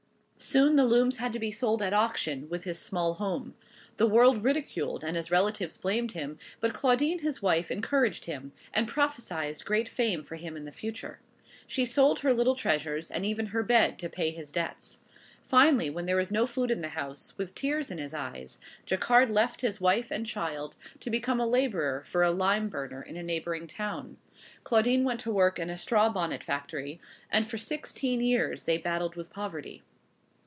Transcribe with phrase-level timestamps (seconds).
[0.43, 3.53] Soon the looms had to be sold at auction, with his small home.
[3.97, 8.87] The world ridiculed, and his relatives blamed him; but Claudine his wife encouraged him, and
[8.87, 11.19] prophesied great fame for him in the future.
[11.67, 15.01] She sold her little treasures, and even her bed, to pay his debts.
[15.47, 18.57] Finally, when there was no food in the house, with tears in his eyes,
[18.87, 23.15] Jacquard left his wife and child, to become a laborer for a lime burner in
[23.15, 24.17] a neighboring town.
[24.63, 26.99] Claudine went to work in a straw bonnet factory;
[27.31, 29.83] and for sixteen years they battled with poverty.